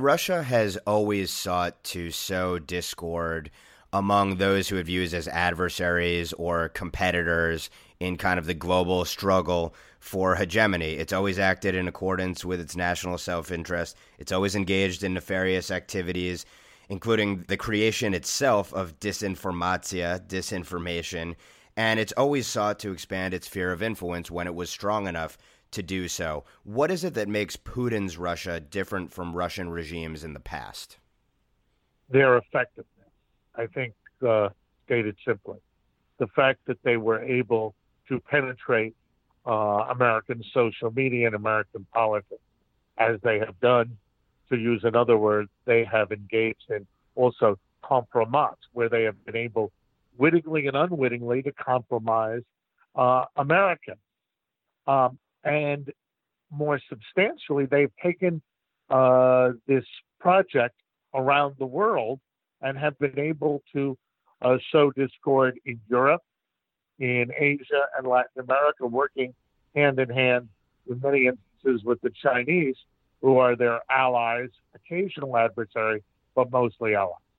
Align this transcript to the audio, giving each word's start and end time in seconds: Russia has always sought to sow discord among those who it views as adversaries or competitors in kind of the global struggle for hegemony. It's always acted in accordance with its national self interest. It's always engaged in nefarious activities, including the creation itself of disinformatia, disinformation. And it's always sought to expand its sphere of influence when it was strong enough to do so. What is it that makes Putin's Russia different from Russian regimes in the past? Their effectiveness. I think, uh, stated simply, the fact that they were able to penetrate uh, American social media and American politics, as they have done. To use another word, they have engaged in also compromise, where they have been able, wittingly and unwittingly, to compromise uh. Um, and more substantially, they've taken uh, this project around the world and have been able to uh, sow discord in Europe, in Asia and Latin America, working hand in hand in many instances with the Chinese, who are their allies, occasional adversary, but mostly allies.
Russia 0.00 0.42
has 0.42 0.76
always 0.86 1.30
sought 1.30 1.82
to 1.84 2.10
sow 2.10 2.58
discord 2.58 3.50
among 3.92 4.36
those 4.36 4.68
who 4.68 4.76
it 4.76 4.86
views 4.86 5.12
as 5.12 5.28
adversaries 5.28 6.32
or 6.34 6.70
competitors 6.70 7.70
in 7.98 8.16
kind 8.16 8.38
of 8.38 8.46
the 8.46 8.54
global 8.54 9.04
struggle 9.04 9.74
for 9.98 10.36
hegemony. 10.36 10.94
It's 10.94 11.12
always 11.12 11.38
acted 11.38 11.74
in 11.74 11.86
accordance 11.86 12.44
with 12.44 12.60
its 12.60 12.76
national 12.76 13.18
self 13.18 13.50
interest. 13.50 13.96
It's 14.18 14.32
always 14.32 14.54
engaged 14.54 15.04
in 15.04 15.14
nefarious 15.14 15.70
activities, 15.70 16.46
including 16.88 17.44
the 17.48 17.56
creation 17.56 18.14
itself 18.14 18.72
of 18.72 18.98
disinformatia, 19.00 20.26
disinformation. 20.26 21.36
And 21.80 21.98
it's 21.98 22.12
always 22.12 22.46
sought 22.46 22.78
to 22.80 22.92
expand 22.92 23.32
its 23.32 23.46
sphere 23.46 23.72
of 23.72 23.82
influence 23.82 24.30
when 24.30 24.46
it 24.46 24.54
was 24.54 24.68
strong 24.68 25.08
enough 25.08 25.38
to 25.70 25.82
do 25.82 26.08
so. 26.08 26.44
What 26.62 26.90
is 26.90 27.04
it 27.04 27.14
that 27.14 27.26
makes 27.26 27.56
Putin's 27.56 28.18
Russia 28.18 28.60
different 28.60 29.10
from 29.14 29.32
Russian 29.34 29.70
regimes 29.70 30.22
in 30.22 30.34
the 30.34 30.40
past? 30.40 30.98
Their 32.10 32.36
effectiveness. 32.36 32.86
I 33.54 33.66
think, 33.66 33.94
uh, 34.28 34.50
stated 34.84 35.16
simply, 35.26 35.56
the 36.18 36.26
fact 36.26 36.60
that 36.66 36.76
they 36.82 36.98
were 36.98 37.22
able 37.22 37.74
to 38.08 38.20
penetrate 38.20 38.94
uh, 39.46 39.86
American 39.88 40.44
social 40.52 40.90
media 40.90 41.28
and 41.28 41.34
American 41.34 41.86
politics, 41.94 42.42
as 42.98 43.18
they 43.22 43.38
have 43.38 43.58
done. 43.60 43.96
To 44.50 44.58
use 44.58 44.84
another 44.84 45.16
word, 45.16 45.48
they 45.64 45.84
have 45.84 46.12
engaged 46.12 46.68
in 46.68 46.86
also 47.14 47.58
compromise, 47.82 48.60
where 48.74 48.90
they 48.90 49.04
have 49.04 49.24
been 49.24 49.36
able, 49.36 49.72
wittingly 50.20 50.66
and 50.66 50.76
unwittingly, 50.76 51.42
to 51.42 51.52
compromise 51.52 52.42
uh. 52.94 53.24
Um, 54.86 55.18
and 55.44 55.90
more 56.50 56.80
substantially, 56.88 57.66
they've 57.66 57.92
taken 58.02 58.42
uh, 58.90 59.52
this 59.66 59.84
project 60.18 60.74
around 61.14 61.54
the 61.58 61.66
world 61.66 62.20
and 62.60 62.76
have 62.76 62.98
been 62.98 63.18
able 63.18 63.62
to 63.72 63.96
uh, 64.42 64.58
sow 64.70 64.90
discord 64.90 65.58
in 65.64 65.80
Europe, 65.88 66.22
in 66.98 67.30
Asia 67.36 67.86
and 67.96 68.06
Latin 68.06 68.42
America, 68.42 68.86
working 68.86 69.34
hand 69.74 69.98
in 69.98 70.10
hand 70.10 70.48
in 70.88 71.00
many 71.02 71.26
instances 71.26 71.84
with 71.84 72.00
the 72.02 72.10
Chinese, 72.22 72.76
who 73.22 73.38
are 73.38 73.56
their 73.56 73.80
allies, 73.90 74.50
occasional 74.74 75.36
adversary, 75.36 76.02
but 76.34 76.50
mostly 76.50 76.94
allies. 76.94 77.29